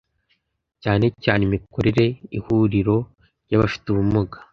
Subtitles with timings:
[0.83, 2.97] cyane cyane imikorere y Ihuriro
[3.47, 4.37] ry abafite ubumuga